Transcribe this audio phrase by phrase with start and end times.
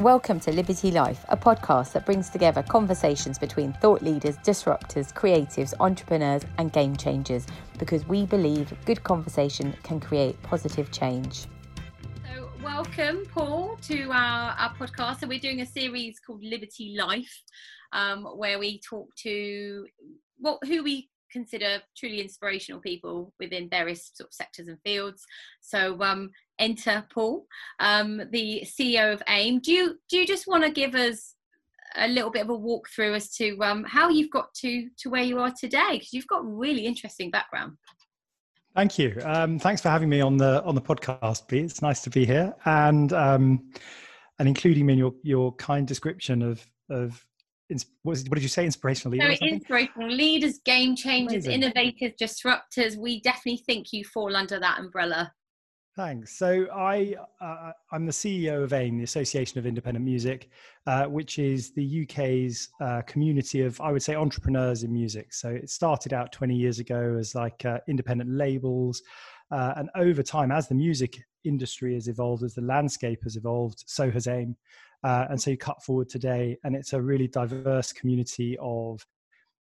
[0.00, 5.74] Welcome to Liberty Life, a podcast that brings together conversations between thought leaders, disruptors, creatives,
[5.80, 7.44] entrepreneurs, and game changers
[7.80, 11.46] because we believe good conversation can create positive change.
[12.24, 15.18] So, welcome, Paul, to our, our podcast.
[15.18, 17.42] So, we're doing a series called Liberty Life,
[17.92, 19.84] um, where we talk to
[20.38, 25.24] what who we consider truly inspirational people within various sort of sectors and fields.
[25.60, 27.46] So um, enter Paul,
[27.80, 29.60] um, the CEO of AIM.
[29.60, 31.34] Do you do you just want to give us
[31.96, 35.22] a little bit of a walkthrough as to um, how you've got to to where
[35.22, 35.92] you are today?
[35.92, 37.76] Because you've got really interesting background.
[38.76, 39.18] Thank you.
[39.24, 41.64] Um, thanks for having me on the on the podcast, Pete.
[41.64, 43.70] It's nice to be here and um,
[44.38, 47.24] and including me in your your kind description of of
[48.02, 48.64] what, what, did you say?
[48.64, 49.38] Inspirational leaders?
[49.38, 51.62] So inspirational leaders, game changers, Amazing.
[51.62, 52.96] innovators, disruptors.
[52.96, 55.32] We definitely think you fall under that umbrella.
[55.98, 56.38] Thanks.
[56.38, 60.48] So I uh, I'm the CEO of AIM, the Association of Independent Music,
[60.86, 65.34] uh, which is the UK's uh, community of I would say entrepreneurs in music.
[65.34, 69.02] So it started out 20 years ago as like uh, independent labels,
[69.50, 73.82] uh, and over time, as the music industry has evolved, as the landscape has evolved,
[73.86, 74.56] so has AIM.
[75.04, 79.04] Uh, and so you cut forward today, and it's a really diverse community of,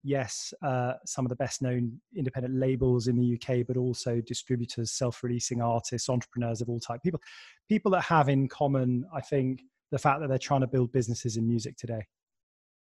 [0.03, 4.92] yes, uh, some of the best known independent labels in the UK, but also distributors,
[4.92, 7.20] self releasing artists, entrepreneurs of all type, people,
[7.67, 11.38] people that have in common, I think, the fact that they're trying to build businesses
[11.38, 12.06] in music today.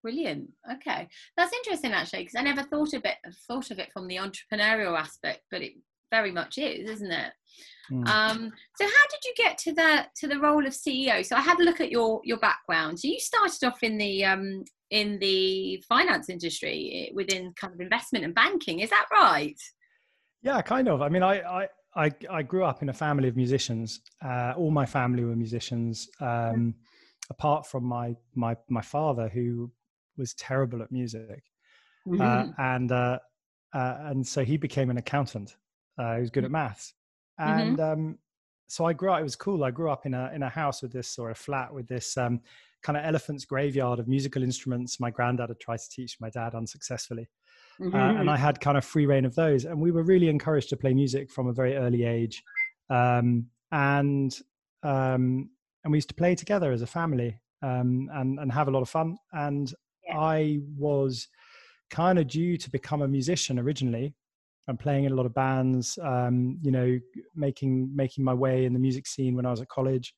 [0.02, 0.50] Brilliant.
[0.70, 3.16] Okay, that's interesting actually, because I never thought of it
[3.48, 5.72] thought of it from the entrepreneurial aspect, but it
[6.10, 7.32] very much is, isn't it?
[7.90, 8.08] Mm.
[8.08, 11.24] Um, so how did you get to the to the role of CEO?
[11.24, 12.98] So I had a look at your your background.
[12.98, 17.80] So you started off in the um, in the finance industry eh, within kind of
[17.80, 18.80] investment and banking.
[18.80, 19.60] Is that right?
[20.42, 21.02] Yeah, kind of.
[21.02, 24.00] I mean, I I I, I grew up in a family of musicians.
[24.24, 26.74] Uh, all my family were musicians, um, mm.
[27.30, 29.70] apart from my my my father, who
[30.16, 31.42] was terrible at music,
[32.06, 32.20] mm-hmm.
[32.20, 33.18] uh, and uh,
[33.74, 35.56] uh, and so he became an accountant.
[35.98, 36.94] Uh, he was good at maths,
[37.40, 37.60] Mm-hmm.
[37.60, 37.92] and mm-hmm.
[37.92, 38.18] um,
[38.68, 39.20] so I grew up.
[39.20, 39.64] It was cool.
[39.64, 42.16] I grew up in a in a house with this or a flat with this
[42.16, 42.40] um,
[42.82, 45.00] kind of elephant's graveyard of musical instruments.
[45.00, 47.18] My granddad had tried to teach my dad unsuccessful
[47.80, 48.28] Uh, and mm-hmm.
[48.28, 49.64] I had kind of free rein of those.
[49.64, 52.42] And we were really encouraged to play music from a very early age,
[52.88, 54.38] um, and
[54.82, 55.50] um,
[55.82, 58.82] and we used to play together as a family um, and and have a lot
[58.82, 59.18] of fun.
[59.32, 59.72] And
[60.06, 60.18] yeah.
[60.18, 61.28] I was
[61.90, 64.14] kind of due to become a musician originally
[64.68, 66.98] I'm playing in a lot of bands, um, you know,
[67.34, 70.14] making making my way in the music scene when I was at college.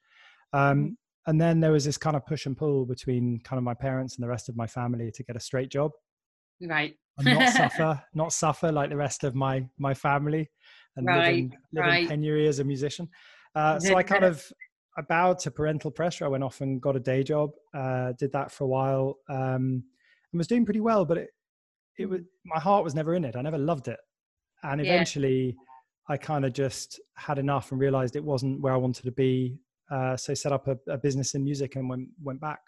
[0.52, 0.92] Um, mm-hmm.
[1.26, 4.16] and then there was this kind of push and pull between kind of my parents
[4.16, 5.90] and the rest of my family to get a straight job.
[6.62, 6.94] Right.
[7.18, 10.48] and not suffer, not suffer like the rest of my my family,
[10.96, 11.26] and right.
[11.26, 12.08] living, living right.
[12.08, 13.08] penury as a musician.
[13.54, 14.44] Uh, so I kind of
[14.98, 16.24] I bowed to parental pressure.
[16.24, 17.50] I went off and got a day job.
[17.74, 19.82] Uh, did that for a while um,
[20.32, 21.30] and was doing pretty well, but it
[21.98, 23.34] it was my heart was never in it.
[23.34, 23.98] I never loved it
[24.62, 26.14] and eventually yeah.
[26.14, 29.58] i kind of just had enough and realized it wasn't where i wanted to be
[29.88, 32.58] uh, so set up a, a, business in music and went went back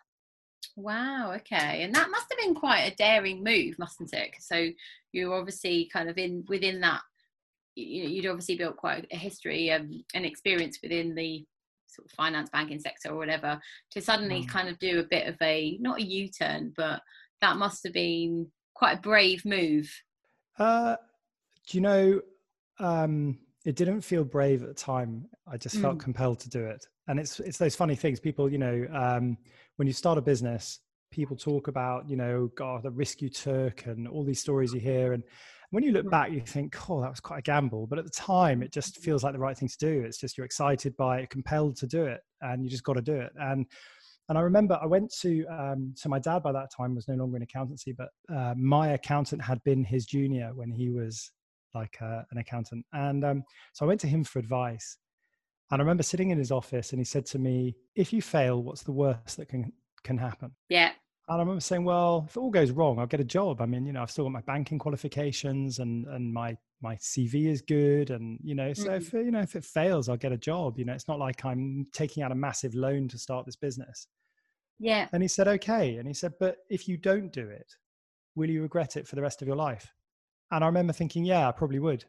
[0.76, 4.68] wow okay and that must have been quite a daring move mustn't it so
[5.12, 7.00] you're obviously kind of in within that
[7.74, 11.44] you, would obviously built quite a history um, and experience within the
[11.86, 13.60] sort of finance banking sector or whatever
[13.90, 14.48] to suddenly mm.
[14.48, 17.00] kind of do a bit of a not a u-turn but
[17.40, 19.90] that must have been quite a brave move
[20.58, 20.96] uh,
[21.68, 22.20] do you know
[22.80, 25.26] um, it didn't feel brave at the time.
[25.46, 26.00] I just felt mm.
[26.00, 26.84] compelled to do it.
[27.08, 28.20] And it's it's those funny things.
[28.20, 29.36] People you know um,
[29.76, 30.80] when you start a business
[31.10, 34.80] people talk about you know god the risk you took and all these stories you
[34.80, 35.12] hear.
[35.12, 35.22] And
[35.70, 36.10] when you look mm.
[36.10, 37.86] back you think oh that was quite a gamble.
[37.86, 40.02] But at the time it just feels like the right thing to do.
[40.04, 43.02] It's just you're excited by it compelled to do it and you just got to
[43.02, 43.32] do it.
[43.36, 43.66] And
[44.28, 47.14] and I remember I went to um, so my dad by that time was no
[47.14, 51.30] longer in accountancy, but uh, my accountant had been his junior when he was
[51.78, 52.84] like uh, an accountant.
[52.92, 54.98] And um, so I went to him for advice.
[55.70, 58.62] And I remember sitting in his office and he said to me, if you fail,
[58.62, 59.72] what's the worst that can,
[60.02, 60.52] can happen?
[60.68, 60.92] Yeah.
[61.28, 63.60] And I remember saying, well, if it all goes wrong, I'll get a job.
[63.60, 67.48] I mean, you know, I've still got my banking qualifications and, and my, my CV
[67.48, 68.08] is good.
[68.10, 68.94] And, you know, so mm-hmm.
[68.94, 70.78] if, you know, if it fails, I'll get a job.
[70.78, 74.06] You know, it's not like I'm taking out a massive loan to start this business.
[74.78, 75.08] Yeah.
[75.12, 75.96] And he said, okay.
[75.96, 77.74] And he said, but if you don't do it,
[78.34, 79.92] will you regret it for the rest of your life?
[80.50, 82.04] And I remember thinking, yeah, I probably would.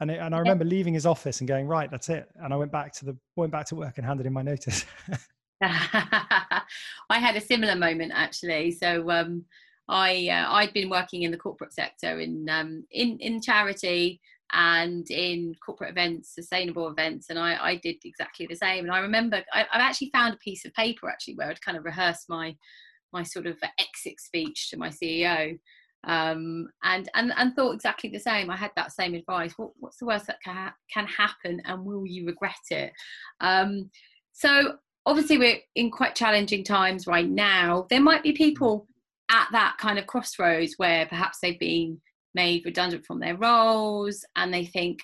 [0.00, 2.28] And, it, and I remember leaving his office and going, right, that's it.
[2.36, 4.84] And I went back to the went back to work and handed in my notice.
[5.62, 6.62] I
[7.10, 8.72] had a similar moment actually.
[8.72, 9.44] So um,
[9.88, 14.20] I uh, I'd been working in the corporate sector in um, in in charity
[14.52, 18.84] and in corporate events, sustainable events, and I, I did exactly the same.
[18.84, 21.78] And I remember I, have actually found a piece of paper actually where I'd kind
[21.78, 22.54] of rehearsed my
[23.12, 25.58] my sort of exit speech to my CEO,
[26.06, 28.50] um, and and and thought exactly the same.
[28.50, 29.52] I had that same advice.
[29.56, 32.92] What, what's the worst that can, ha- can happen, and will you regret it?
[33.40, 33.90] Um,
[34.32, 37.86] so obviously we're in quite challenging times right now.
[37.90, 38.86] There might be people
[39.30, 42.00] at that kind of crossroads where perhaps they've been
[42.34, 45.00] made redundant from their roles and they think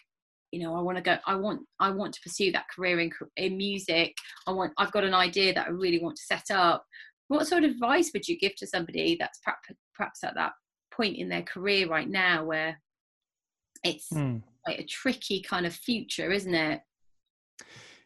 [0.52, 3.10] you know i want to go i want i want to pursue that career in,
[3.37, 4.14] in music
[4.46, 6.84] i want i've got an idea that i really want to set up
[7.28, 10.52] what sort of advice would you give to somebody that's perhaps, perhaps at that
[10.92, 12.80] point in their career right now where
[13.84, 14.40] it's mm.
[14.64, 16.80] quite a tricky kind of future isn't it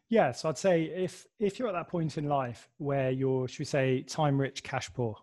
[0.09, 3.59] yeah so i'd say if if you're at that point in life where you're should
[3.59, 5.17] we say time rich cash poor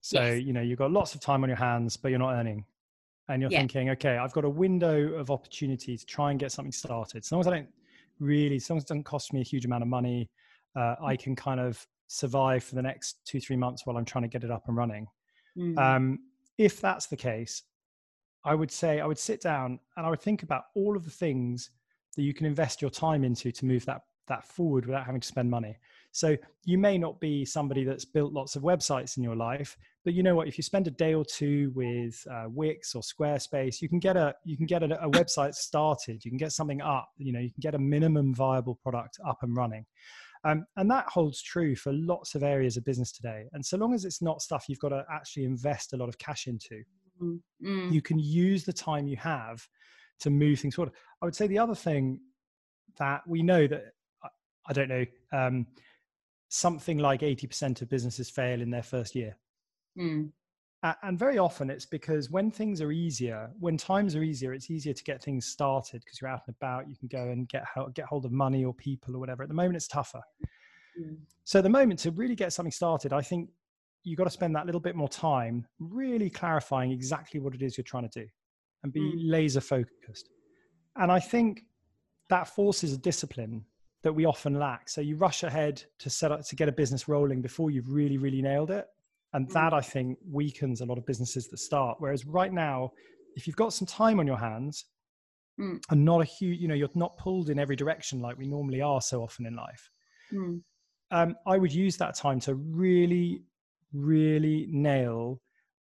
[0.00, 0.42] so yes.
[0.42, 2.64] you know you've got lots of time on your hands but you're not earning
[3.28, 3.58] and you're yeah.
[3.58, 7.32] thinking okay i've got a window of opportunity to try and get something started as
[7.32, 7.68] long as i don't
[8.20, 10.30] really as long as it doesn't cost me a huge amount of money
[10.76, 14.22] uh, i can kind of survive for the next two three months while i'm trying
[14.22, 15.06] to get it up and running
[15.58, 15.76] mm.
[15.78, 16.18] um,
[16.62, 17.62] if that's the case
[18.44, 21.10] i would say i would sit down and i would think about all of the
[21.10, 21.70] things
[22.16, 25.26] that you can invest your time into to move that that forward without having to
[25.26, 25.76] spend money
[26.12, 30.12] so you may not be somebody that's built lots of websites in your life, but
[30.12, 30.46] you know what?
[30.46, 34.16] If you spend a day or two with uh, Wix or Squarespace, you can get
[34.16, 36.22] a you can get a, a website started.
[36.24, 37.08] You can get something up.
[37.16, 39.86] You know, you can get a minimum viable product up and running.
[40.44, 43.44] Um, and that holds true for lots of areas of business today.
[43.52, 46.18] And so long as it's not stuff you've got to actually invest a lot of
[46.18, 46.82] cash into,
[47.22, 47.92] mm.
[47.92, 49.64] you can use the time you have
[50.20, 50.92] to move things forward.
[51.20, 52.20] I would say the other thing
[52.98, 53.84] that we know that
[54.66, 55.04] I don't know.
[55.32, 55.66] Um,
[56.48, 59.36] something like 80% of businesses fail in their first year.
[59.98, 60.30] Mm.
[60.82, 64.92] And very often it's because when things are easier, when times are easier, it's easier
[64.92, 66.88] to get things started because you're out and about.
[66.88, 67.64] You can go and get
[67.94, 69.44] get hold of money or people or whatever.
[69.44, 70.22] At the moment, it's tougher.
[71.00, 71.18] Mm.
[71.44, 73.50] So the moment to really get something started, I think
[74.02, 77.76] you've got to spend that little bit more time really clarifying exactly what it is
[77.76, 78.26] you're trying to do
[78.82, 79.14] and be mm.
[79.16, 80.30] laser focused.
[80.96, 81.62] And I think
[82.28, 83.64] that forces a discipline
[84.02, 84.88] that we often lack.
[84.88, 88.18] So you rush ahead to set up to get a business rolling before you've really,
[88.18, 88.86] really nailed it.
[89.32, 89.52] And mm.
[89.52, 91.96] that I think weakens a lot of businesses that start.
[91.98, 92.92] Whereas right now,
[93.34, 94.84] if you've got some time on your hands
[95.58, 95.82] mm.
[95.90, 98.80] and not a huge, you know, you're not pulled in every direction like we normally
[98.80, 99.90] are so often in life.
[100.32, 100.62] Mm.
[101.10, 103.42] Um, I would use that time to really,
[103.92, 105.40] really nail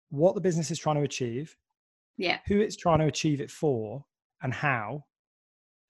[0.10, 1.56] what the business is trying to achieve,
[2.18, 4.06] yeah, who it's trying to achieve it for,
[4.42, 5.04] and how,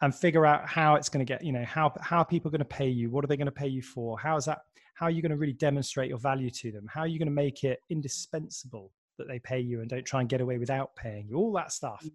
[0.03, 2.59] and figure out how it's going to get you know how how are people going
[2.59, 3.09] to pay you?
[3.09, 4.19] What are they going to pay you for?
[4.19, 4.59] How is that
[4.95, 6.85] how are you going to really demonstrate your value to them?
[6.87, 10.19] How are you going to make it indispensable that they pay you and don't try
[10.19, 11.37] and get away without paying you?
[11.37, 12.05] All that stuff.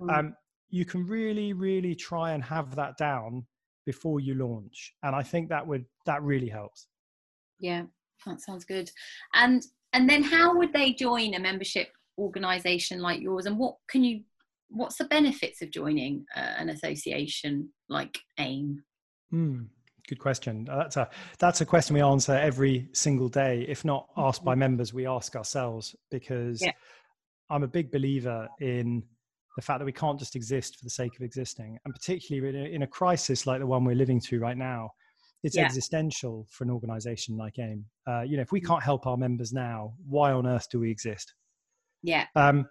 [0.00, 0.10] Mm-hmm.
[0.10, 0.34] um,
[0.70, 3.46] you can really really try and have that down
[3.86, 6.86] before you launch and i think that would that really helps.
[7.58, 7.84] Yeah
[8.26, 8.90] that sounds good.
[9.34, 9.62] And
[9.92, 11.88] and then how would they join a membership
[12.18, 14.22] organization like yours and what can you
[14.70, 18.82] what's the benefits of joining uh, an association like AIM?
[19.32, 19.66] Mm,
[20.08, 20.68] good question.
[20.70, 23.64] Uh, that's a that's a question we answer every single day.
[23.68, 24.60] If not asked by mm-hmm.
[24.60, 26.72] members, we ask ourselves because yeah.
[27.50, 29.02] I'm a big believer in
[29.56, 32.56] the fact that we can't just exist for the sake of existing, and particularly in
[32.56, 34.90] a, in a crisis like the one we're living through right now.
[35.44, 35.66] It's yeah.
[35.66, 37.84] existential for an organization like AIM.
[38.08, 38.72] Uh, you know, if we mm-hmm.
[38.72, 41.32] can't help our members now, why on earth do we exist?
[42.02, 42.26] Yeah.
[42.34, 42.66] Um,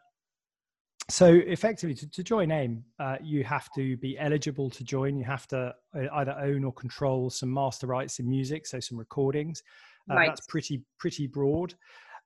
[1.10, 5.24] so effectively to, to join aim uh, you have to be eligible to join you
[5.24, 9.64] have to uh, either own or control some master rights in music so some recordings
[10.12, 10.28] uh, right.
[10.28, 11.74] that's pretty pretty broad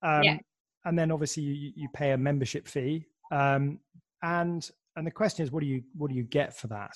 [0.03, 0.37] um, yeah.
[0.85, 3.79] and then obviously you, you pay a membership fee um,
[4.23, 6.93] and and the question is what do you what do you get for that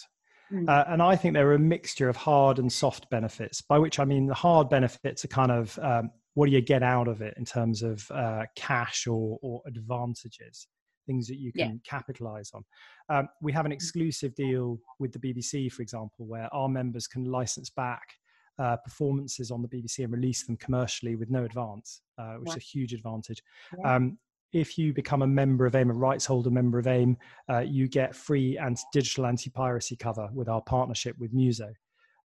[0.52, 0.68] mm.
[0.68, 4.00] uh, and i think there are a mixture of hard and soft benefits by which
[4.00, 7.22] i mean the hard benefits are kind of um, what do you get out of
[7.22, 10.68] it in terms of uh, cash or, or advantages
[11.06, 11.90] things that you can yeah.
[11.90, 12.64] capitalize on.
[13.10, 13.76] Um, we have an mm.
[13.76, 18.16] exclusive deal with the BBC, for example, where our members can license back
[18.60, 22.58] uh, performances on the BBC and release them commercially with no advance, uh, which is
[22.58, 23.42] a huge advantage.
[23.78, 23.96] Yeah.
[23.96, 24.18] Um,
[24.54, 27.18] if you become a member of AIM, a rights holder member of AIM,
[27.50, 31.74] uh, you get free and digital anti-piracy cover with our partnership with Muso.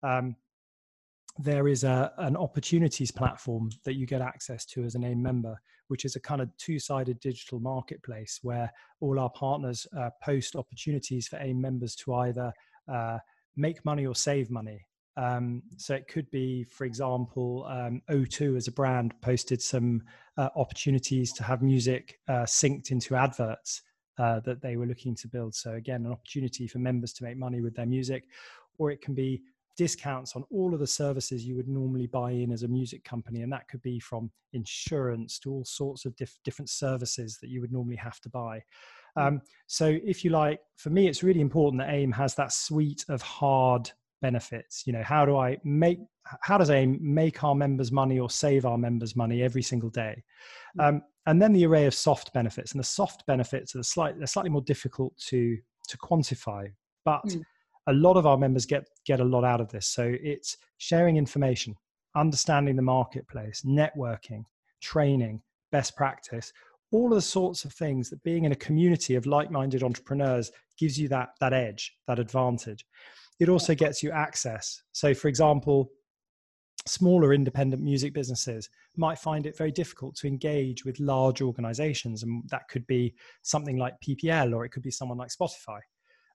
[0.02, 0.36] Um,
[1.38, 5.60] there is a, an opportunities platform that you get access to as an AIM member,
[5.86, 11.28] which is a kind of two-sided digital marketplace where all our partners uh, post opportunities
[11.28, 12.52] for AIM members to either
[12.92, 13.18] uh,
[13.56, 14.84] make money or save money.
[15.16, 20.02] Um, so it could be, for example, um, O2 as a brand posted some
[20.36, 23.82] uh, opportunities to have music uh, synced into adverts
[24.18, 25.54] uh, that they were looking to build.
[25.54, 28.24] So again, an opportunity for members to make money with their music,
[28.78, 29.42] or it can be
[29.78, 33.42] discounts on all of the services you would normally buy in as a music company
[33.42, 37.60] and that could be from insurance to all sorts of diff- different services that you
[37.60, 38.60] would normally have to buy.
[39.16, 43.04] Um, so if you like for me it's really important that aim has that suite
[43.08, 44.82] of hard benefits.
[44.84, 46.00] You know how do i make
[46.42, 50.22] how does aim make our members money or save our members money every single day?
[50.74, 50.80] Hmm.
[50.80, 54.26] um, and then the array of soft benefits and the soft benefits are slightly, they're
[54.26, 55.56] slightly more difficult to
[55.86, 56.70] to quantify
[57.04, 57.42] but mm
[57.88, 59.88] a lot of our members get get a lot out of this.
[59.88, 61.74] So it's sharing information,
[62.14, 64.44] understanding the marketplace, networking,
[64.80, 65.42] training,
[65.72, 66.52] best practice,
[66.92, 70.98] all of the sorts of things that being in a community of like-minded entrepreneurs gives
[70.98, 72.84] you that that edge, that advantage.
[73.40, 74.82] It also gets you access.
[74.92, 75.90] So for example,
[76.86, 82.42] smaller independent music businesses might find it very difficult to engage with large organizations and
[82.48, 85.80] that could be something like PPL or it could be someone like Spotify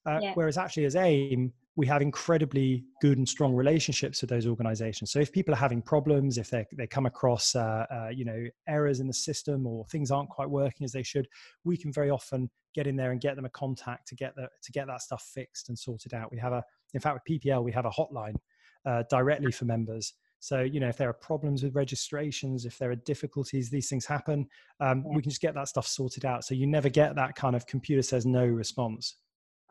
[0.06, 0.32] uh, yeah.
[0.34, 5.12] Whereas actually, as AIM, we have incredibly good and strong relationships with those organizations.
[5.12, 8.46] So if people are having problems, if they they come across uh, uh, you know
[8.68, 11.28] errors in the system or things aren't quite working as they should,
[11.64, 14.48] we can very often get in there and get them a contact to get the,
[14.64, 16.32] to get that stuff fixed and sorted out.
[16.32, 18.36] We have a in fact with PPL we have a hotline
[18.86, 20.14] uh, directly for members.
[20.40, 24.06] So you know if there are problems with registrations, if there are difficulties, these things
[24.06, 24.48] happen.
[24.80, 25.04] Um.
[25.04, 26.44] We can just get that stuff sorted out.
[26.44, 29.16] So you never get that kind of computer says no response.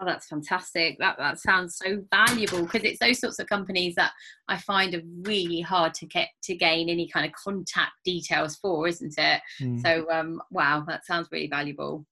[0.02, 0.98] Oh, that's fantastic.
[0.98, 4.10] That that sounds so valuable because it's those sorts of companies that
[4.48, 8.88] I find are really hard to get to gain any kind of contact details for,
[8.88, 9.40] isn't it?
[9.60, 9.80] Mm.
[9.80, 12.04] So um, wow, that sounds really valuable.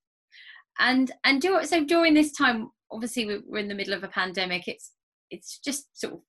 [0.78, 4.68] And and do, so during this time, obviously we're in the middle of a pandemic.
[4.68, 4.92] It's
[5.30, 6.20] it's just sort of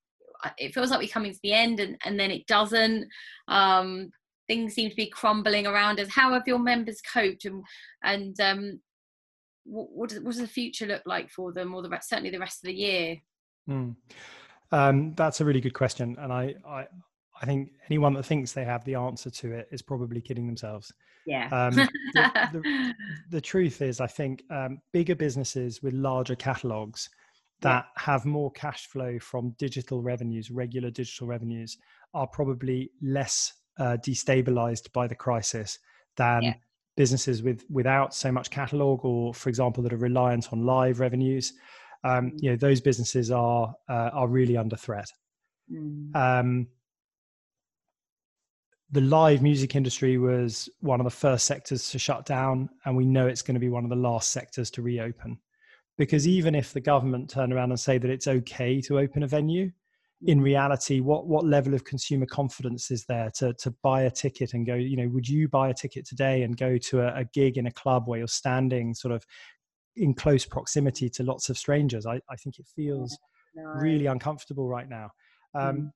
[0.57, 3.07] it feels like we're coming to the end, and and then it doesn't.
[3.47, 4.09] Um,
[4.47, 6.09] things seem to be crumbling around us.
[6.09, 7.63] How have your members coped, and
[8.03, 8.79] and um,
[9.65, 12.29] what, what, does, what does the future look like for them or the rest, certainly
[12.29, 13.17] the rest of the year
[13.69, 13.95] mm.
[14.71, 16.87] um, that's a really good question and I, I
[17.41, 20.91] i think anyone that thinks they have the answer to it is probably kidding themselves
[21.25, 21.75] yeah um,
[22.13, 22.93] the, the,
[23.29, 27.09] the, truth is i think um, bigger businesses with larger catalogs
[27.61, 28.01] that yeah.
[28.01, 31.77] have more cash flow from digital revenues regular digital revenues
[32.13, 35.79] are probably less uh, destabilized by the crisis
[36.17, 36.53] than yeah
[37.01, 41.53] businesses with without so much catalog or for example that are reliant on live revenues
[42.03, 45.09] um, you know those businesses are uh, are really under threat
[45.73, 46.15] mm.
[46.15, 46.67] um,
[48.91, 53.03] the live music industry was one of the first sectors to shut down and we
[53.03, 55.39] know it's going to be one of the last sectors to reopen
[55.97, 59.27] because even if the government turn around and say that it's okay to open a
[59.27, 59.71] venue
[60.25, 64.53] in reality what what level of consumer confidence is there to to buy a ticket
[64.53, 67.25] and go you know would you buy a ticket today and go to a, a
[67.33, 69.25] gig in a club where you're standing sort of
[69.95, 73.17] in close proximity to lots of strangers i, I think it feels
[73.55, 73.63] no.
[73.63, 75.09] really uncomfortable right now
[75.55, 75.91] um, mm.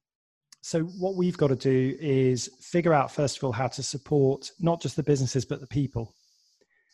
[0.62, 4.52] so what we've got to do is figure out first of all how to support
[4.60, 6.14] not just the businesses but the people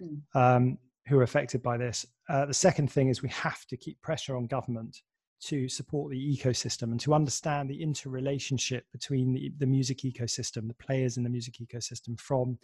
[0.01, 0.19] mm.
[0.35, 4.01] um, who are affected by this uh, the second thing is we have to keep
[4.01, 5.01] pressure on government
[5.41, 10.73] to support the ecosystem and to understand the interrelationship between the, the music ecosystem, the
[10.85, 12.57] players in the music ecosystem, from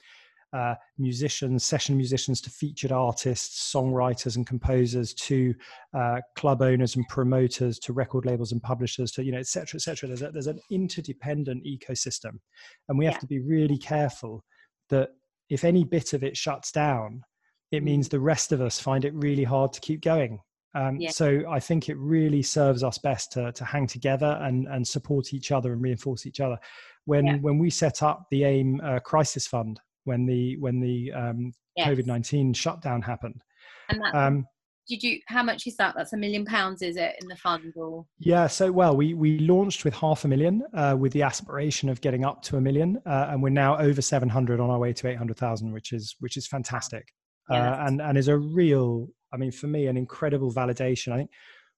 [0.54, 5.54] uh, musicians, session musicians, to featured artists, songwriters, and composers, to
[5.94, 9.78] uh, club owners and promoters, to record labels and publishers, to you know, et cetera,
[9.78, 10.08] et cetera.
[10.08, 12.40] There's, a, there's an interdependent ecosystem,
[12.88, 13.20] and we have yeah.
[13.20, 14.44] to be really careful
[14.90, 15.10] that
[15.50, 17.24] if any bit of it shuts down,
[17.72, 18.12] it means mm.
[18.12, 20.40] the rest of us find it really hard to keep going.
[20.76, 21.10] Um, yeah.
[21.10, 25.34] So I think it really serves us best to, to hang together and, and support
[25.34, 26.58] each other and reinforce each other.
[27.06, 27.38] When yeah.
[27.38, 31.88] when we set up the AIM uh, Crisis Fund, when the when the um, yes.
[31.88, 33.42] COVID nineteen shutdown happened,
[33.90, 34.46] and that, um,
[34.90, 35.20] did you?
[35.28, 35.96] How much is that?
[35.96, 37.74] That's a million pounds, is it, in the fund?
[37.78, 41.88] Or yeah, so well, we we launched with half a million, uh, with the aspiration
[41.88, 44.80] of getting up to a million, uh, and we're now over seven hundred on our
[44.80, 47.08] way to eight hundred thousand, which is which is fantastic.
[47.50, 51.12] Yeah, uh, and and is a real I mean, for me, an incredible validation.
[51.12, 51.32] I think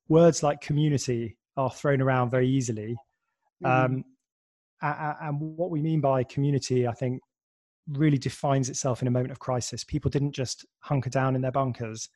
[0.08, 2.96] words like community are thrown around very easily.
[3.64, 3.86] Mm.
[3.86, 4.06] Um,
[4.82, 7.22] and what we mean by community, I think,
[7.88, 9.84] really defines itself in a moment of crisis.
[9.84, 12.10] People didn't just hunker down in their bunkers,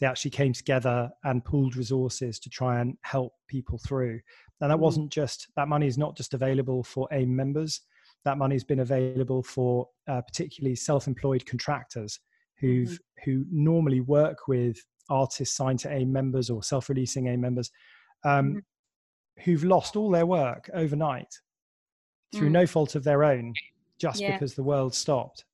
[0.00, 4.20] they actually came together and pooled resources to try and help people through.
[4.60, 4.80] And that mm.
[4.80, 7.80] wasn't just, that money is not just available for AIM members,
[8.24, 12.20] that money has been available for uh, particularly self employed contractors
[12.60, 13.30] who've mm-hmm.
[13.30, 14.76] who normally work with
[15.10, 17.70] artists signed to AIM members or self-releasing AIM members
[18.24, 18.58] um, mm-hmm.
[19.42, 21.32] who've lost all their work overnight
[22.34, 22.52] through mm.
[22.52, 23.52] no fault of their own
[24.00, 24.32] just yeah.
[24.32, 25.44] because the world stopped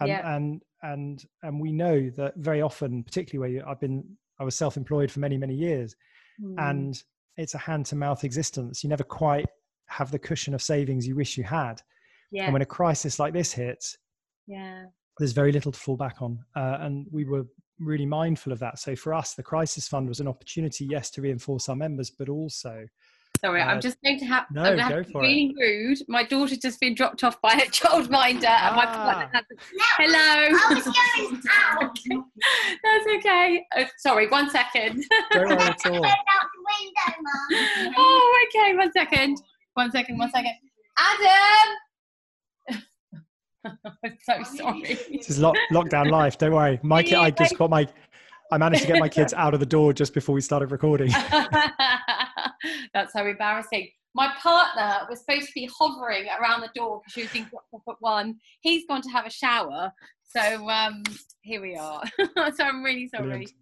[0.00, 0.36] and Yeah.
[0.36, 4.04] and and and we know that very often particularly where i've been
[4.40, 5.94] i was self-employed for many many years
[6.40, 6.54] Mm.
[6.70, 7.02] and
[7.36, 9.46] it's a hand to mouth existence you never quite
[9.86, 11.82] have the cushion of savings you wish you had
[12.30, 13.98] yeah, and when a crisis like this hits
[14.46, 14.86] yeah,
[15.18, 17.44] there's very little to fall back on uh, and we were
[17.78, 21.20] really mindful of that so for us the crisis fund was an opportunity yes to
[21.22, 22.86] reinforce our members but also
[23.44, 24.44] Sorry, I'm Uh, just going to have.
[24.52, 25.26] no, I'm going to go have to for it.
[25.26, 25.98] really rude.
[26.06, 29.40] My daughter's just been dropped off by a childminder, and my partner Ah.
[29.40, 29.60] hasn't.
[29.98, 30.58] Hello.
[30.60, 30.84] I was
[31.18, 32.24] going out.
[32.84, 33.64] That's okay.
[33.78, 35.02] Oh, sorry, one second.
[35.32, 37.94] don't worry at all the window, Mum.
[37.96, 38.76] oh, okay.
[38.76, 39.42] One second.
[39.74, 40.18] One second.
[40.18, 40.52] One second.
[40.98, 41.76] Adam.
[44.04, 44.82] I'm so sorry.
[45.12, 47.86] this is lock, lockdown life don't worry my kid i just got my
[48.50, 51.10] i managed to get my kids out of the door just before we started recording
[52.94, 53.88] That's so embarrassing.
[54.14, 57.88] My partner was supposed to be hovering around the door because she was being dropped
[57.88, 58.36] at one.
[58.60, 59.90] He's gone to have a shower.
[60.28, 61.02] So um,
[61.40, 62.02] here we are.
[62.54, 63.26] so I'm really sorry.
[63.28, 63.52] Brilliant.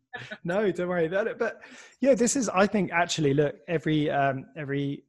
[0.45, 1.61] no don't worry about it but
[2.01, 5.05] yeah this is i think actually look every um every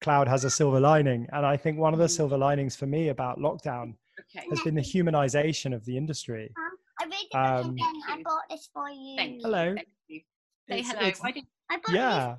[0.00, 2.10] cloud has a silver lining and i think one of the Mm.
[2.16, 3.94] silver linings for me about lockdown
[4.36, 4.46] Okay.
[4.48, 6.52] has been the humanization of the industry
[7.00, 7.94] I read it Um, again.
[8.08, 9.16] I bought this for you.
[9.16, 9.40] Thank you.
[9.44, 10.20] hello Thank you.
[10.68, 11.00] Say It's- hello.
[11.08, 12.36] it's- Why did- I bought Yeah.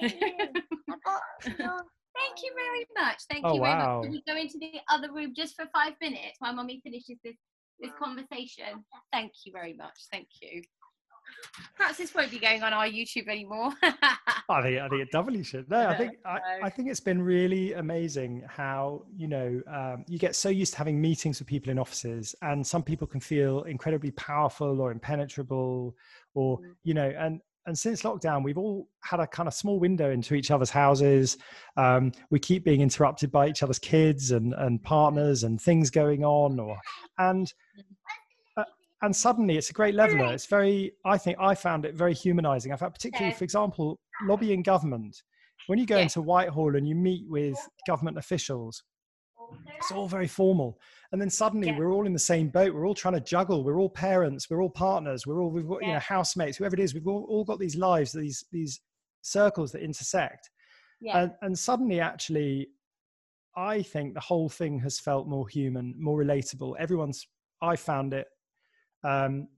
[0.00, 0.32] this for you.
[0.90, 1.22] I bought
[1.58, 3.22] your Thank you very much.
[3.30, 3.96] Thank Oh, you very wow.
[3.96, 4.02] much.
[4.04, 7.36] Can we go into the other room just for five minutes while mommy finishes this,
[7.80, 8.84] this conversation?
[9.12, 9.98] Thank you very much.
[10.12, 10.62] Thank you.
[11.76, 13.72] Perhaps this won't be going on our YouTube anymore.
[13.82, 15.68] I think I think it doubly should.
[15.70, 16.38] No, I think I.
[16.64, 20.78] I think it's been really amazing how you know um, you get so used to
[20.78, 25.94] having meetings with people in offices, and some people can feel incredibly powerful or impenetrable,
[26.34, 26.74] or Mm.
[26.84, 30.34] you know, and and since lockdown, we've all had a kind of small window into
[30.34, 31.38] each other's houses.
[31.76, 36.24] Um, we keep being interrupted by each other's kids and and partners and things going
[36.24, 36.76] on, or
[37.18, 37.82] and uh,
[39.02, 40.32] and suddenly it's a great leveler.
[40.32, 42.72] It's very, I think, I found it very humanizing.
[42.72, 43.38] I found, particularly, Yeah.
[43.38, 45.22] for example, lobbying government.
[45.66, 46.02] When you go Yeah.
[46.04, 47.56] into Whitehall and you meet with
[47.86, 48.82] government officials,
[49.76, 50.80] it's all very formal.
[51.10, 51.78] And then suddenly Yeah.
[51.78, 52.72] we're all in the same boat.
[52.74, 53.64] We're all trying to juggle.
[53.64, 54.48] We're all parents.
[54.48, 55.26] We're all partners.
[55.26, 56.94] We're all, we've got, you know, housemates, whoever it is.
[56.94, 58.80] We've all, all got these lives, these, these
[59.22, 60.50] circles that intersect.
[61.00, 61.18] yeah.
[61.18, 62.68] And, and suddenly, actually,
[63.56, 66.74] I think the whole thing has felt more human, more relatable.
[66.78, 67.26] Everyone's,
[67.60, 68.26] I found it
[69.04, 69.48] um,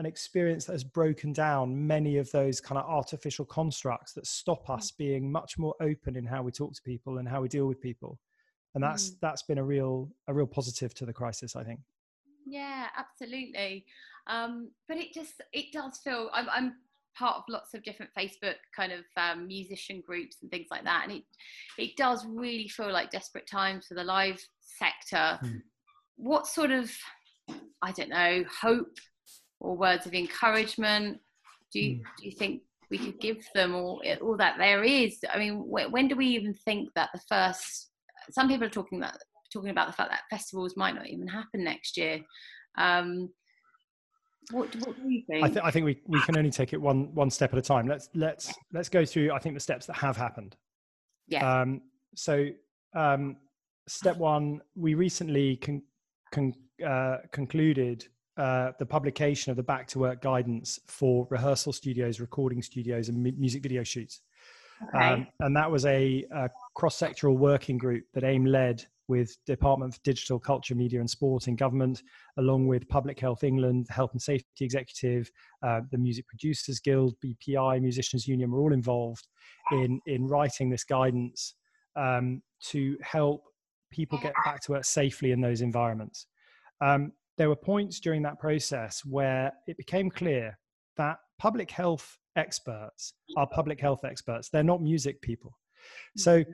[0.00, 4.70] an experience that has broken down many of those kind of artificial constructs that stop
[4.70, 7.66] us being much more open in how we talk to people and how we deal
[7.66, 8.18] with people.
[8.74, 11.80] And that's that's been a real a real positive to the crisis, I think.
[12.46, 13.84] Yeah, absolutely.
[14.26, 16.74] Um, but it just it does feel I'm, I'm
[17.18, 21.02] part of lots of different Facebook kind of um, musician groups and things like that,
[21.04, 21.24] and it
[21.78, 25.38] it does really feel like desperate times for the live sector.
[25.40, 25.58] Hmm.
[26.16, 26.90] What sort of
[27.82, 28.96] I don't know hope
[29.60, 31.20] or words of encouragement
[31.72, 32.02] do you, Hmm.
[32.18, 35.18] do you think we could give them, or all that there is?
[35.32, 37.90] I mean, wh- when do we even think that the first?
[38.32, 39.16] Some people are talking that
[39.52, 42.20] talking about the fact that festivals might not even happen next year.
[42.78, 43.30] Um,
[44.50, 45.44] what, what do you think?
[45.44, 47.62] I, th- I think we, we can only take it one one step at a
[47.62, 47.86] time.
[47.86, 49.30] Let's let's let's go through.
[49.32, 50.56] I think the steps that have happened.
[51.28, 51.60] yeah.
[51.60, 51.82] Um,
[52.16, 52.48] so
[52.96, 53.36] um,
[53.86, 55.82] step one, we recently con-
[56.32, 62.20] con- uh, concluded uh, the publication of the back to work guidance for rehearsal studios,
[62.20, 64.22] recording studios, and mu- music video shoots.
[64.94, 65.12] okay.
[65.12, 70.00] Um, and that was a, a cross-sectoral working group that AIM led with Department for
[70.04, 72.02] Digital Culture, Media and Sport in government,
[72.38, 75.30] along with Public Health England, the Health and Safety Executive,
[75.66, 79.26] uh, the Music Producers Guild, BPI, Musicians Union were all involved
[79.72, 81.56] in, in writing this guidance
[81.96, 83.42] um, to help
[83.90, 86.26] people get back to work safely in those environments.
[86.80, 90.58] Um, there were points during that process where it became clear
[90.96, 94.48] that public health experts are public health experts.
[94.50, 95.56] They're not music people.
[96.16, 96.44] So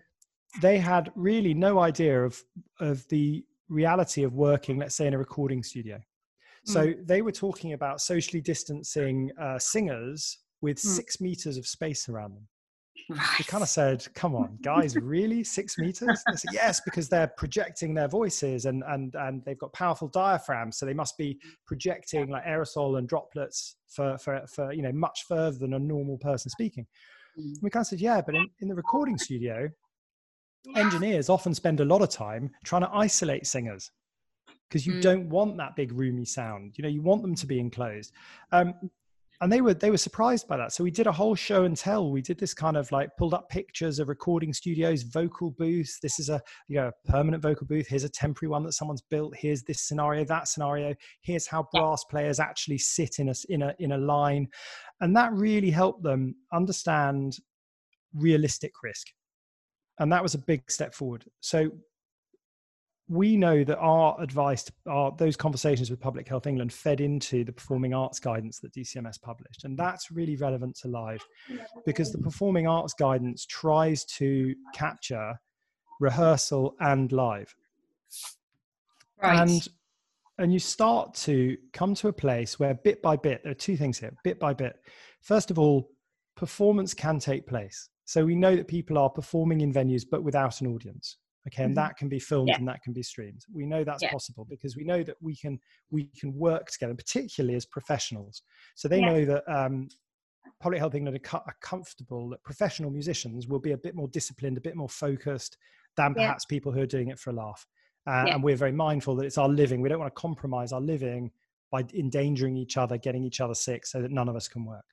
[0.62, 2.40] they had really no idea of,
[2.80, 5.98] of the reality of working, let's say, in a recording studio.
[6.64, 10.80] So they were talking about socially distancing uh, singers with Mm.
[10.96, 12.48] six meters of space around them.
[13.08, 13.46] We Right.
[13.46, 18.08] kind of said, "Come on, guys, really six meters?" Said, yes, because they're projecting their
[18.08, 22.98] voices and and and they've got powerful diaphragms, so they must be projecting like aerosol
[22.98, 26.86] and droplets for for for you know much further than a normal person speaking.
[27.38, 27.62] Mm.
[27.62, 29.70] We kind of said, "Yeah, but in, in the recording studio,
[30.74, 33.90] engineers often spend a lot of time trying to isolate singers."
[34.68, 35.02] Because you Mm.
[35.02, 36.88] don't want that big roomy sound, you know.
[36.88, 38.12] You want them to be enclosed.
[38.50, 38.74] Um,
[39.40, 40.72] and they were they were surprised by that.
[40.72, 42.10] So we did a whole show and tell.
[42.10, 45.98] We did this kind of like pulled up pictures of recording studios vocal booths.
[46.00, 47.86] This is a you know a permanent vocal booth.
[47.86, 49.34] Here's a temporary one that someone's built.
[49.36, 50.94] Here's this scenario that scenario.
[51.20, 54.48] Here's how brass players actually sit in a in a in a line.
[55.00, 57.38] And that really helped them understand
[58.14, 59.08] realistic risk.
[59.98, 61.24] And that was a big step forward.
[61.40, 61.70] So
[63.08, 67.52] we know that our advice, our, those conversations with Public Health England fed into the
[67.52, 69.64] performing arts guidance that DCMS published.
[69.64, 71.24] And that's really relevant to live
[71.84, 75.34] because the performing arts guidance tries to capture
[76.00, 77.54] rehearsal and live.
[79.22, 79.40] Right.
[79.40, 79.68] And
[80.38, 83.74] and you start to come to a place where bit by bit, there are two
[83.74, 84.76] things here, bit by bit.
[85.22, 85.88] First of all,
[86.36, 87.88] performance can take place.
[88.04, 91.16] So we know that people are performing in venues but without an audience
[91.46, 91.76] okay and Mhm.
[91.76, 92.58] that can be filmed Yeah.
[92.58, 94.10] and that can be streamed we know that's Yeah.
[94.10, 95.58] possible because we know that we can
[95.90, 98.42] we can work together particularly as professionals
[98.74, 99.06] so they Yeah.
[99.12, 99.88] know that um,
[100.60, 104.56] public health england are, are comfortable that professional musicians will be a bit more disciplined
[104.58, 105.56] a bit more focused
[105.96, 107.66] than perhaps people who are doing it for a laugh
[108.06, 110.80] uh, and we're very mindful that it's our living we don't want to compromise our
[110.80, 111.30] living
[111.70, 114.84] by endangering each other getting each other sick so that none of us can work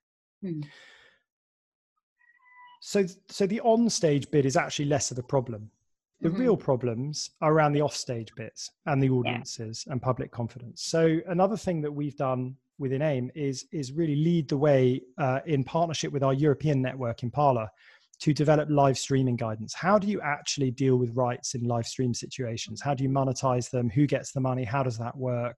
[0.42, 0.62] Hmm.
[2.82, 5.72] so so the on stage bit is actually less of a problem
[6.24, 6.38] the Mhm.
[6.40, 10.82] real problems are around the offstage bits and the audiences and public confidence.
[10.84, 15.42] So another thing that we've done within AIM is is really lead the way uh,
[15.46, 17.70] in partnership with our European network in Impala
[18.20, 19.74] to develop live streaming guidance.
[19.74, 22.82] How do you actually deal with rights in live stream situations?
[22.82, 23.90] How do you monetize them?
[23.90, 24.64] Who gets the money?
[24.64, 25.58] How does that work?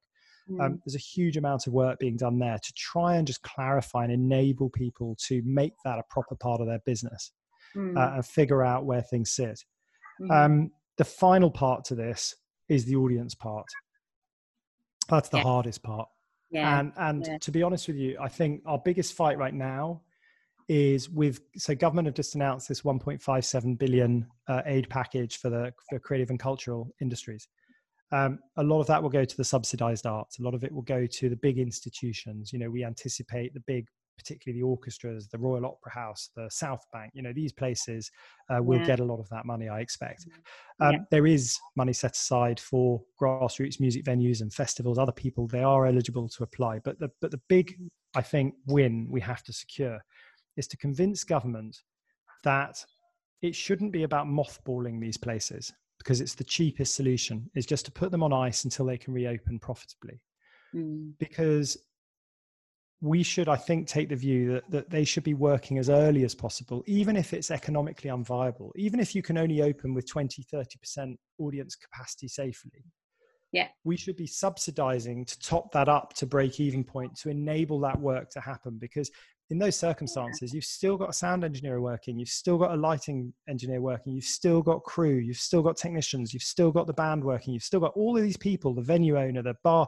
[0.50, 0.62] Mm.
[0.62, 4.04] Um, there's a huge amount of work being done there to try and just clarify
[4.04, 7.32] and enable people to make that a proper part of their business
[7.76, 7.98] Mm.
[7.98, 9.60] uh, and figure out where things sit.
[10.20, 10.32] Mhm.
[10.32, 12.36] Um, the final part to this
[12.70, 13.66] is the audience part.
[15.10, 15.44] That's the Yeah.
[15.44, 16.10] hardest part.
[16.52, 16.80] yeah.
[16.80, 17.38] And and yeah.
[17.40, 20.02] to be honest with you, I think our biggest fight right now
[20.68, 25.74] is with so government have just announced this 1.57 billion uh, aid package for the
[25.90, 27.48] for creative and cultural industries.
[28.12, 30.40] Um, a lot of that will go to the subsidized arts.
[30.40, 32.54] A lot of it will go to the big institutions.
[32.54, 33.86] You know, we anticipate the big,
[34.18, 37.12] particularly the orchestras, the Royal Opera House, the South Bank.
[37.14, 38.12] You know, these places
[38.50, 38.86] uh, will Yeah.
[38.86, 39.70] get a lot of that money.
[39.70, 40.26] I expect.
[40.80, 40.88] Yeah.
[40.90, 44.98] Um, There is money set aside for grassroots music venues and festivals.
[44.98, 47.78] Other people they are eligible to apply, but the but the big,
[48.16, 50.00] I think, win we have to secure
[50.58, 51.82] is to convince government
[52.44, 52.84] that
[53.42, 57.92] it shouldn't be about mothballing these places because it's the cheapest solution is just to
[57.92, 60.22] put them on ice until they can reopen profitably
[60.74, 61.14] Mm.
[61.20, 61.78] because
[63.02, 66.24] we should i think take the view that, that they should be working as early
[66.24, 70.44] as possible even if it's economically unviable even if you can only open with 20
[70.54, 72.84] 30% audience capacity safely
[73.52, 73.68] Yeah.
[73.84, 78.00] we should be subsidizing to top that up to break even point to enable that
[78.00, 79.12] work to happen because
[79.52, 83.32] in those circumstances you've still got a sound engineer working you've still got a lighting
[83.48, 87.24] engineer working you've still got crew you've still got technicians you've still got the band
[87.24, 89.86] working you've still got all of these people the venue owner the bar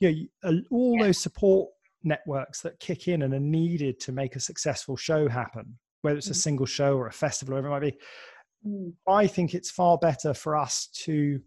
[0.00, 1.06] you know all Yeah.
[1.06, 1.68] those support
[2.04, 6.28] networks that kick in and are needed to make a successful show happen whether it's
[6.28, 6.36] a Mhm.
[6.36, 7.98] single show or a festival or whatever it might be
[8.66, 8.94] Mm.
[9.06, 11.40] I think it's far better for us to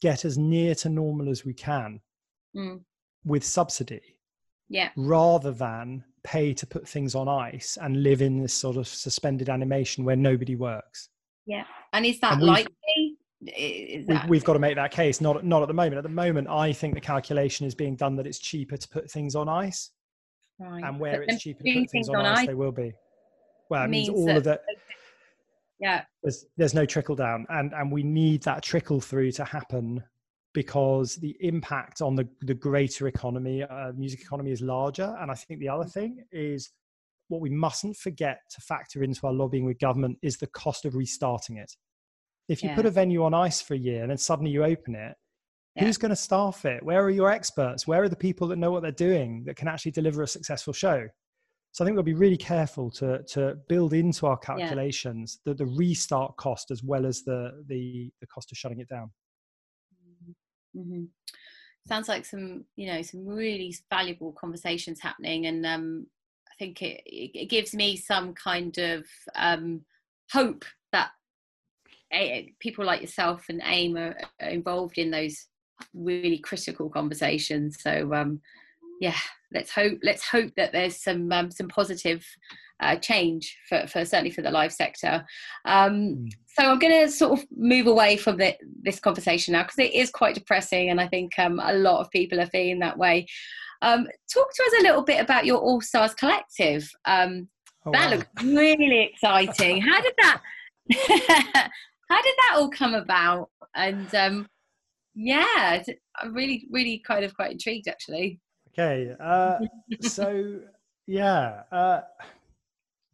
[0.00, 2.00] get as near to normal as we can
[2.56, 2.84] Mm.
[3.24, 4.18] with subsidy
[4.68, 4.90] Yeah.
[4.96, 9.48] rather than pay to put things on ice and live in this sort of suspended
[9.48, 11.08] animation where nobody works.
[11.46, 11.66] Yeah.
[11.92, 12.72] And is that And likely?
[13.48, 15.96] I- Is We've, that, we've got to make that case, not, not at the moment.
[15.96, 19.10] At the moment, I think the calculation is being done that it's cheaper to put
[19.10, 19.90] things on ice,
[20.60, 20.82] right.
[20.84, 22.92] and where But it's cheaper to put things on ice, they will be.
[23.70, 24.60] Well, it means, means all that- of that.
[25.80, 26.04] Yeah.
[26.22, 30.00] there's there's no trickle down and and we need that trickle through to happen
[30.54, 35.34] because the impact on the the greater economy uh, music economy is larger and i
[35.34, 36.70] think the other thing is
[37.26, 40.94] what we mustn't forget to factor into our lobbying with government is the cost of
[40.94, 41.72] restarting it
[42.52, 44.94] if you put a venue on ice for a year and then suddenly you open
[44.94, 45.16] it
[45.76, 45.84] Yeah.
[45.84, 46.82] who's going to staff it?
[46.82, 47.86] Where are your experts?
[47.86, 50.72] Where are the people that know what they're doing that can actually deliver a successful
[50.72, 51.08] show?
[51.72, 55.64] So I think we'll be really careful to to build into our calculations the, the
[55.64, 59.10] restart cost as well as the the the cost of shutting it down.
[60.74, 61.04] hmm
[61.88, 66.06] Sounds like some, you know, some really valuable conversations happening, and um,
[66.48, 69.80] I think it, it gives me some kind of um,
[70.30, 70.64] hope
[72.60, 75.46] people like yourself and AIM are, are involved in those
[75.94, 77.78] really critical conversations.
[77.80, 78.40] So um,
[79.00, 79.16] yeah,
[79.52, 82.24] let's hope let's hope that there's some um, some positive
[82.80, 85.24] uh, change for, for certainly for the live sector.
[85.64, 86.32] Um, Mm.
[86.58, 89.94] so I'm going to sort of move away from the, this conversation now because it
[89.94, 93.26] is quite depressing, and I think um, a lot of people are feeling that way.
[93.82, 96.88] Um, talk to us a little bit about your All Stars Collective.
[97.04, 97.48] Um,
[97.84, 98.16] Oh, that wow.
[98.16, 99.80] looks really exciting.
[99.80, 100.40] How did that?
[102.12, 103.50] how did that all come about?
[103.74, 104.46] And um,
[105.14, 105.82] yeah,
[106.20, 108.38] I'm really, really kind of quite intrigued actually.
[108.68, 109.14] Okay.
[109.18, 109.58] Uh,
[110.00, 110.60] so
[111.06, 112.02] yeah, uh,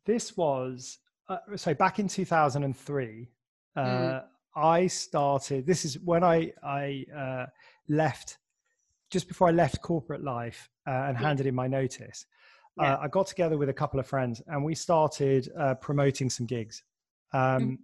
[0.05, 3.29] this was uh, so back in 2003.
[3.77, 4.25] Uh, Mm.
[4.57, 5.67] I started.
[5.67, 7.47] This is when I I uh,
[7.89, 8.39] left
[9.11, 11.27] just before I left corporate life uh, and Yeah.
[11.29, 12.27] handed in my notice.
[12.77, 12.95] Yeah.
[12.95, 16.47] Uh, I got together with a couple of friends and we started uh, promoting some
[16.47, 16.83] gigs.
[17.33, 17.79] Um, Mm.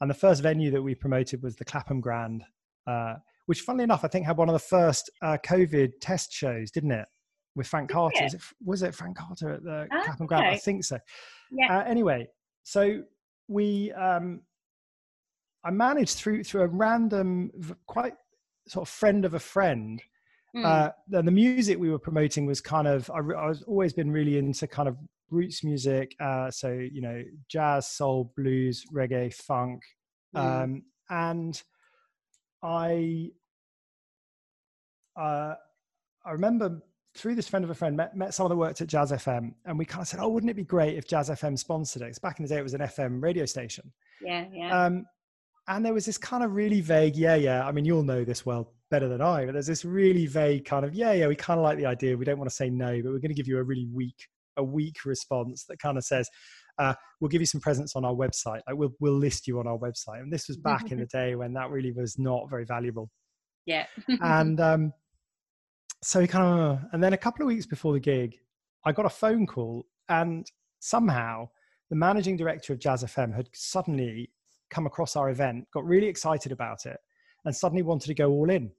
[0.00, 2.44] And the first venue that we promoted was the Clapham Grand,
[2.86, 3.14] uh,
[3.46, 6.92] which, funnily enough, I think had one of the first uh, COVID test shows, didn't
[6.92, 7.06] it?
[7.54, 8.16] With Frank Did Carter.
[8.20, 8.24] it?
[8.24, 10.46] Was it, was it Frank Carter at the Ah, Clapham Grand?
[10.46, 10.98] I think so.
[11.52, 11.78] Yeah.
[11.78, 12.26] Uh, anyway,
[12.64, 13.02] so
[13.46, 14.40] we, um,
[15.64, 17.50] I managed through through a random,
[17.86, 18.14] quite
[18.68, 20.02] sort of friend of a friend.
[20.54, 20.64] Mm.
[20.64, 24.66] Uh, the, music we were promoting was kind of I, was always been really into
[24.66, 24.96] kind of
[25.34, 26.14] roots music.
[26.20, 29.82] Uh, so you know, jazz, soul, blues, reggae, funk,
[30.34, 30.40] Mm.
[30.64, 31.62] um, and
[32.62, 33.30] I,
[35.16, 35.54] uh,
[36.24, 36.80] I remember
[37.16, 39.78] through this friend of a friend met, met someone that worked at Jazz FM, and
[39.78, 42.18] we kind of said, "Oh, wouldn't it be great if Jazz FM sponsored it?" 'Cause
[42.18, 43.92] back in the day, it was an FM radio station.
[44.20, 44.84] yeah, yeah.
[44.86, 45.06] Um,
[45.68, 47.66] and there was this kind of really vague, yeah, yeah.
[47.66, 50.84] I mean, you'll know this well better than I, but there's this really vague kind
[50.84, 51.26] of, yeah, yeah.
[51.26, 52.16] We kind of like the idea.
[52.16, 54.28] We don't want to say no, but we're going to give you a really weak,
[54.56, 56.28] a weak response that kind of says,
[56.78, 58.60] uh, "We'll give you some presence on our website.
[58.66, 61.34] Like we'll we'll list you on our website." And this was back in the day
[61.34, 63.10] when that really was not very valuable.
[63.66, 63.86] yeah.
[64.20, 64.92] And um,
[66.02, 68.36] so he kind of, and then a couple of weeks before the gig,
[68.84, 70.46] I got a phone call, and
[70.80, 71.48] somehow
[71.90, 74.30] the managing director of Jazz FM had suddenly
[74.70, 76.98] come across our event, got really excited about it,
[77.44, 78.70] and suddenly wanted to go all in.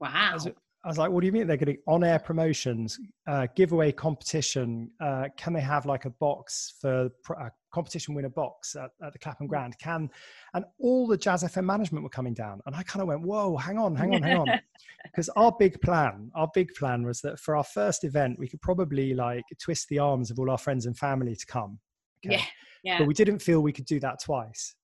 [0.00, 0.30] Wow.
[0.34, 0.48] was,
[0.84, 4.90] I was like, "What do you mean they're getting on-air promotions, uh, giveaway competition?
[5.00, 9.18] Uh, can they have like a box for a competition winner box at, at the
[9.18, 9.78] Clapham Grand?
[9.78, 10.10] Can
[10.52, 13.56] and all the Jazz FM management were coming down, and I kind of went, "Whoa,
[13.56, 14.60] hang on, hang on, hang on,"
[15.04, 18.60] because our big plan, our big plan was that for our first event, we could
[18.60, 21.78] probably like twist the arms of all our friends and family to come.
[22.22, 22.44] Yeah,
[22.82, 22.98] yeah.
[22.98, 24.74] But we didn't feel we could do that twice.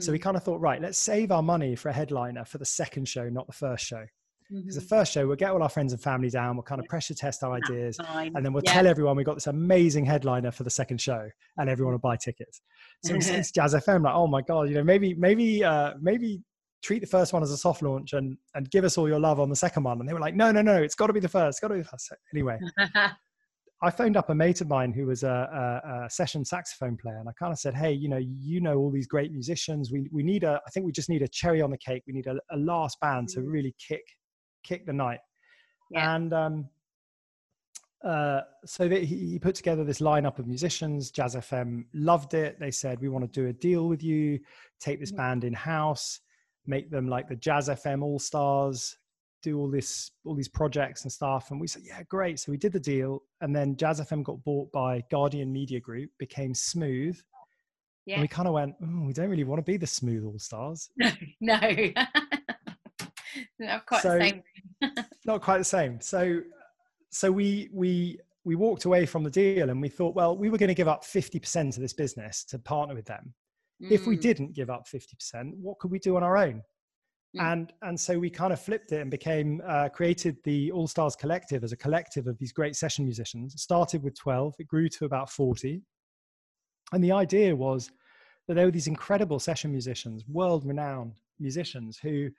[0.00, 2.58] So we Mm, kind of thought, right, let's save our money for a headliner for
[2.58, 4.04] the second show, not the first show.
[4.50, 4.88] Because the mhm.
[4.88, 7.42] first show, we'll get all our friends and family down, we'll kind of pressure test
[7.42, 7.98] our ideas,
[8.34, 8.72] and then we'll Yeah.
[8.72, 12.16] tell everyone we've got this amazing headliner for the second show, and everyone will buy
[12.16, 12.62] tickets.
[13.04, 15.94] So we said to Jazz FM, like, oh my god, you know, maybe, maybe, uh,
[16.00, 16.42] maybe
[16.82, 19.40] treat the first one as a soft launch and and give us all your love
[19.40, 19.98] on the second one.
[20.00, 21.68] And they were like, no, no, no, it's got to be the first, it's got
[21.68, 22.06] to be the first.
[22.08, 22.58] So anyway,
[23.82, 27.18] I phoned up a mate of mine who was a, a, a session saxophone player,
[27.18, 29.92] and I kind of said, "Hey, you know, you know all these great musicians.
[29.92, 30.60] We we need a.
[30.66, 32.02] I think we just need a cherry on the cake.
[32.06, 33.44] We need a, a last band to Mm.
[33.52, 34.02] really kick
[34.68, 35.20] kick the night."
[35.90, 36.14] Yeah.
[36.14, 36.68] And um,
[38.04, 41.10] uh, so that he, he put together this lineup of musicians.
[41.10, 42.58] Jazz FM loved it.
[42.60, 44.38] They said, "We want to do a deal with you.
[44.80, 45.16] Take this Mhm.
[45.16, 46.20] band in house,
[46.66, 48.98] make them like the Jazz FM All Stars."
[49.42, 52.58] do all this all these projects and stuff and we said yeah great so we
[52.58, 57.14] did the deal and then jazz fm got bought by guardian media group became smooth
[57.14, 58.20] and yeah.
[58.20, 60.90] we kind of went oh, we don't really want to be the smooth all stars
[61.40, 61.58] no.
[63.58, 64.42] Not quite So- the
[64.82, 64.92] same.
[65.26, 66.00] not quite the same.
[66.00, 66.40] So
[67.10, 70.58] so we we we walked away from the deal and we thought well we were
[70.58, 73.34] going to give up 50% of this business to partner with them.
[73.80, 76.62] If we Mm, didn't give up 50% what could we do on our own?
[77.36, 77.52] Mm.
[77.52, 81.14] and and so we kind of flipped it and became uh, created the all stars
[81.14, 83.52] collective as a collective of these great session musicians.
[83.54, 85.82] It started with 12 it grew to about 40
[86.92, 87.90] and the idea was
[88.46, 92.30] that there were these incredible session musicians world renowned musicians who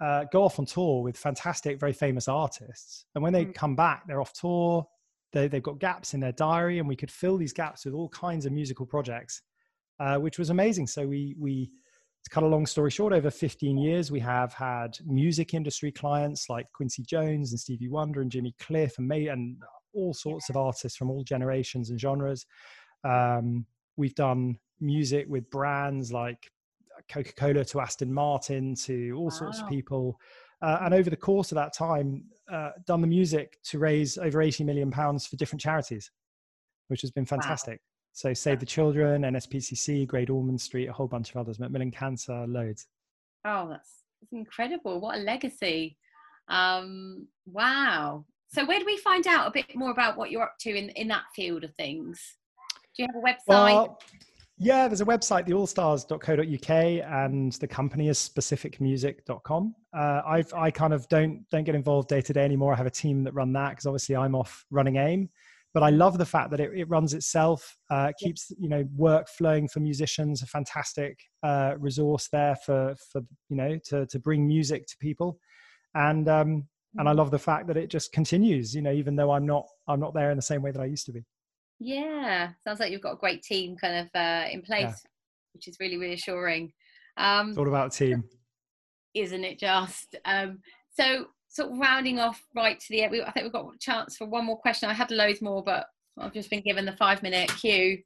[0.00, 3.54] uh, go off on tour with fantastic very famous artists and when they Mm.
[3.54, 4.86] come back they're off tour
[5.32, 8.08] they, they've got gaps in their diary and we could fill these gaps with all
[8.08, 9.42] kinds of musical projects
[10.00, 11.70] uh, which was amazing so we we
[12.22, 16.50] to cut a long story short, over 15 years, we have had music industry clients
[16.50, 19.56] like Quincy Jones and Stevie Wonder and Jimmy Cliff and May and
[19.94, 22.44] all sorts of artists from all generations and genres.
[23.04, 23.64] Um,
[23.96, 26.50] we've done music with brands like
[27.10, 30.18] Coca Cola to Aston Martin to all sorts of people.
[30.62, 34.42] Uh, and over the course of that time, uh, done the music to raise over
[34.42, 36.10] 80 million pounds for different charities,
[36.88, 37.80] which has been fantastic.
[38.12, 42.46] So Save the Children, NSPCC, Great Ormond Street, a whole bunch of others, Macmillan Cancer,
[42.46, 42.86] loads.
[43.44, 45.00] Oh, that's, that's incredible.
[45.00, 45.96] What a legacy.
[46.48, 48.24] Um, wow.
[48.52, 50.90] So where do we find out a bit more about what you're up to in,
[50.90, 52.20] in that field of things?
[52.96, 53.48] Do you have a website?
[53.48, 54.00] Well,
[54.62, 59.74] yeah, there's a website, theallstars.co.uk, and the company is specificmusic.com.
[59.96, 62.74] Uh, I've, I kind of don't don't get involved day to day anymore.
[62.74, 65.30] I have a team that run that because obviously I'm off running AIM.
[65.72, 69.28] But I love the fact that it, it runs itself, uh, keeps you know work
[69.28, 70.42] flowing for musicians.
[70.42, 75.38] A fantastic uh, resource there for for you know to to bring music to people,
[75.94, 76.68] and um,
[76.98, 77.16] and I Mm.
[77.16, 78.74] love the fact that it just continues.
[78.74, 80.86] You know, even though I'm not I'm not there in the same way that I
[80.86, 81.24] used to be.
[81.80, 85.02] Yeah, sounds like you've got a great team kind of uh, in place,
[85.54, 86.72] which is really reassuring.
[87.16, 88.24] Um, It's all about team.
[89.14, 90.14] isn't it just?
[90.26, 90.60] Um,
[90.92, 93.78] so, sort of rounding off right to the end, we, I think we've got a
[93.80, 94.88] chance for one more question.
[94.90, 95.86] I had loads more, but
[96.18, 97.98] I've just been given the five minute cue.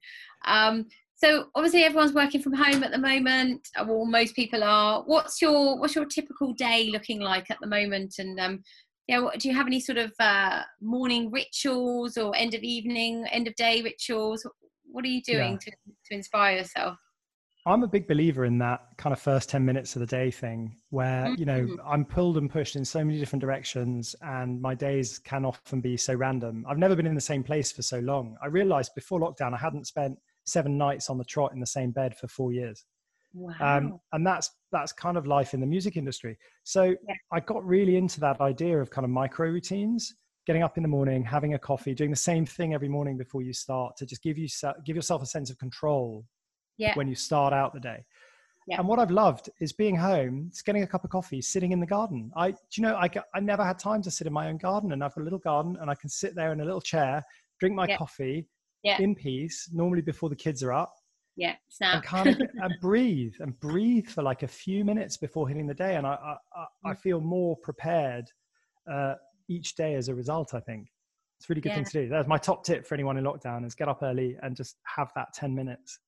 [0.47, 3.69] Um, so, obviously, everyone's working from home at the moment.
[3.77, 5.03] Well, most people are.
[5.03, 8.15] What's your What's your typical day looking like at the moment?
[8.19, 8.63] And um,
[9.07, 13.27] yeah, what, do you have any sort of uh, morning rituals or end of evening,
[13.31, 14.47] end of day rituals?
[14.91, 15.59] What are you doing Yeah.
[15.59, 16.97] to, to inspire yourself?
[17.67, 20.77] I'm a big believer in that kind of first 10 minutes of the day thing
[20.91, 21.67] where, you know.
[21.87, 25.97] I'm pulled and pushed in so many different directions and my days can often be
[25.97, 26.67] so random.
[26.69, 28.37] I've never been in the same place for so long.
[28.43, 31.91] I realized before lockdown, I hadn't spent seven nights on the trot in the same
[31.91, 32.85] bed for four years.
[33.35, 33.55] Wow.
[33.61, 36.39] Um, and that's, that's kind of life in the music industry.
[36.63, 37.15] So Yeah.
[37.33, 40.15] I got really into that idea of kind of micro routines,
[40.47, 43.43] getting up in the morning, having a coffee, doing the same thing every morning before
[43.43, 44.47] you start to just give you,
[44.85, 46.25] give yourself a sense of control
[46.77, 46.95] yeah.
[46.95, 48.05] when you start out the day.
[48.67, 48.79] Yeah.
[48.79, 51.81] And what I've loved is being home, just getting a cup of coffee, sitting in
[51.81, 52.31] the garden.
[52.37, 54.93] I, do you know, I, I never had time to sit in my own garden,
[54.93, 57.23] and I've got a little garden, and I can sit there in a little chair,
[57.61, 57.97] drink my Yeah.
[57.99, 58.47] coffee
[58.99, 60.95] in peace, normally before the kids are up,
[61.37, 61.55] yeah.
[61.69, 61.95] Snap.
[61.95, 65.75] and kind of and breathe and breathe for like a few minutes before hitting the
[65.75, 68.27] day, and I I, I, I feel more prepared
[68.91, 69.15] uh,
[69.49, 70.55] each day as a result.
[70.55, 70.89] I think
[71.39, 72.09] it's a really good thing to do.
[72.09, 75.11] That's my top tip for anyone in lockdown: is get up early and just have
[75.17, 75.99] that ten minutes.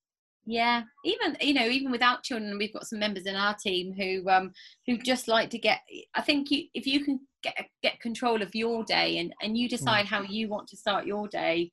[0.49, 4.29] Yeah, even you know, even without children, we've got some members in our team who
[4.31, 4.53] um
[4.87, 5.81] who just like to get.
[6.15, 9.69] I think you, if you can get get control of your day and and you
[9.69, 11.71] decide how you want to start your day,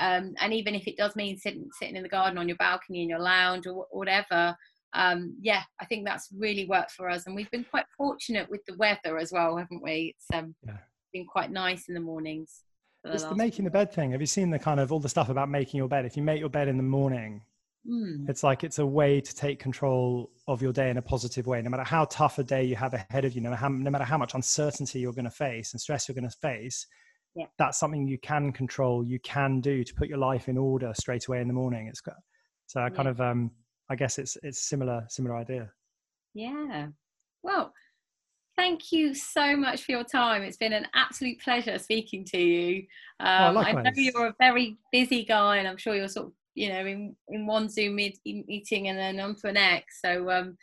[0.00, 3.02] um, and even if it does mean sitting sitting in the garden on your balcony
[3.02, 4.56] in your lounge or whatever,
[4.94, 8.60] um, yeah, I think that's really worked for us, and we've been quite fortunate with
[8.66, 10.14] the weather as well, haven't we?
[10.16, 10.78] It's um Yeah.
[11.12, 12.62] been quite nice in the mornings.
[13.04, 14.10] It's the making the bed thing.
[14.12, 16.04] Have you seen the kind of all the stuff about making your bed?
[16.04, 17.42] If you make your bed in the morning,
[17.88, 21.46] Mm, it's like it's a way to take control of your day in a positive
[21.46, 21.62] way.
[21.62, 23.90] No matter how tough a day you have ahead of you, no matter how, no
[23.90, 26.86] matter how much uncertainty you're going to face and stress you're going to face,
[27.34, 27.46] Yeah.
[27.58, 29.04] that's something you can control.
[29.04, 31.86] You can do to put your life in order straight away in the morning.
[31.86, 32.16] It's got,
[32.66, 33.10] so I kind Yeah.
[33.12, 33.50] of um,
[33.90, 35.70] I guess it's it's similar similar idea.
[36.34, 36.88] Yeah.
[37.42, 37.72] Well,
[38.56, 40.42] thank you so much for your time.
[40.42, 42.86] It's been an absolute pleasure speaking to you.
[43.20, 46.68] Um, I know you're a very busy guy, and I'm sure you're sort of, you
[46.70, 50.02] know, in, in one Zoom meet, meeting and then on to the next.
[50.02, 50.58] So um,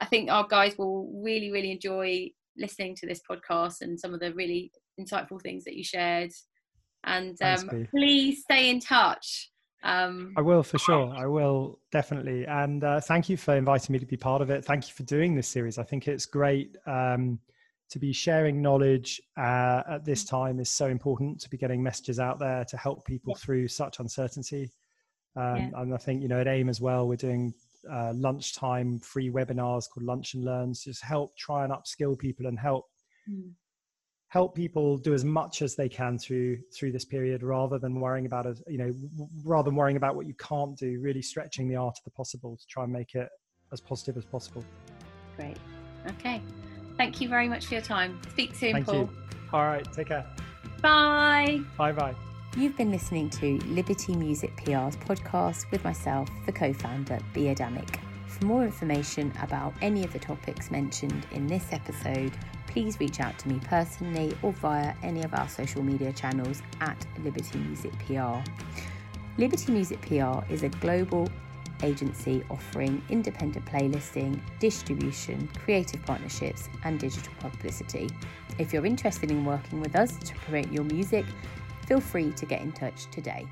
[0.00, 4.20] I think our guys will really, really enjoy listening to this podcast and some of
[4.20, 6.32] the really insightful things that you shared.
[7.04, 9.50] And um, please stay in touch.
[9.82, 11.14] Um, I will for sure.
[11.16, 12.46] I will definitely.
[12.46, 14.64] And uh, thank you for inviting me to be part of it.
[14.64, 15.78] Thank you for doing this series.
[15.78, 17.38] I think it's great um,
[17.90, 22.18] to be sharing knowledge uh, at this time is so important to be getting messages
[22.18, 23.44] out there to help people Yeah.
[23.44, 24.72] through such uncertainty.
[25.36, 25.82] Um, Yeah.
[25.82, 27.54] And I think, you know, at AIM as well, we're doing
[27.88, 32.46] uh, lunchtime free webinars called Lunch and Learns to just help try and upskill people
[32.46, 32.86] and help
[33.30, 33.52] mm,
[34.28, 38.26] help people do as much as they can through through this period rather than worrying
[38.26, 38.92] about it you know
[39.44, 42.56] rather than worrying about what you can't do really stretching the art of the possible
[42.56, 43.28] to try and make it
[43.72, 44.64] as positive as possible
[45.36, 45.56] great.
[46.08, 46.40] Okay.
[46.96, 48.18] Thank you very much for your time.
[48.30, 48.94] Speak soon, thank Paul.
[48.94, 49.10] you
[49.52, 50.26] all right take care
[50.82, 51.60] Bye.
[51.76, 52.14] bye bye
[52.56, 57.98] You've been listening to Liberty Music PR's podcast with myself, the co founder, Bea Damick.
[58.28, 62.32] For more information about any of the topics mentioned in this episode,
[62.76, 67.06] please reach out to me personally or via any of our social media channels at
[67.24, 68.36] Liberty Music PR.
[69.38, 71.26] Liberty Music PR is a global
[71.82, 78.10] agency offering independent playlisting, distribution, creative partnerships, and digital publicity.
[78.58, 81.24] If you're interested in working with us to promote your music,
[81.86, 83.46] feel free to get in touch today.